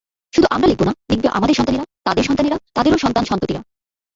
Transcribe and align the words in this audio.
শুধু 0.33 0.47
আমরা 0.51 0.67
লিখব 0.67 0.81
না, 0.83 0.93
লিখবে 1.09 1.27
আমাদের 1.27 1.55
সন্তানেরা, 1.55 1.85
তাদের 2.03 2.23
সন্তানেরা, 2.23 2.57
তাদেরও 2.73 2.97
সন্তান-সন্ততিরা। 2.97 3.61